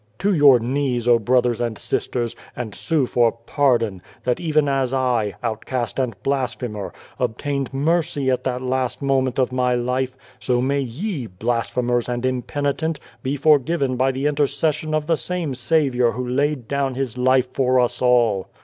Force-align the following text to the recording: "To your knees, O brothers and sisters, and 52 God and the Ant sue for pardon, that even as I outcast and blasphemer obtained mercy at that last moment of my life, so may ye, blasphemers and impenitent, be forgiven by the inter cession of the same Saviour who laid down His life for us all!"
"To 0.23 0.33
your 0.33 0.57
knees, 0.59 1.07
O 1.07 1.19
brothers 1.19 1.61
and 1.61 1.77
sisters, 1.77 2.35
and 2.55 2.73
52 2.73 2.73
God 2.73 2.73
and 2.73 2.73
the 2.73 2.75
Ant 2.75 2.75
sue 2.75 3.05
for 3.05 3.31
pardon, 3.31 4.01
that 4.23 4.39
even 4.39 4.67
as 4.67 4.95
I 4.95 5.35
outcast 5.43 5.99
and 5.99 6.15
blasphemer 6.23 6.91
obtained 7.19 7.71
mercy 7.71 8.31
at 8.31 8.43
that 8.43 8.63
last 8.63 9.03
moment 9.03 9.37
of 9.37 9.51
my 9.51 9.75
life, 9.75 10.17
so 10.39 10.59
may 10.59 10.79
ye, 10.81 11.27
blasphemers 11.27 12.09
and 12.09 12.25
impenitent, 12.25 12.99
be 13.21 13.35
forgiven 13.35 13.95
by 13.95 14.11
the 14.11 14.25
inter 14.25 14.47
cession 14.47 14.95
of 14.95 15.05
the 15.05 15.17
same 15.17 15.53
Saviour 15.53 16.13
who 16.13 16.27
laid 16.27 16.67
down 16.67 16.95
His 16.95 17.15
life 17.15 17.51
for 17.53 17.79
us 17.79 18.01
all!" 18.01 18.47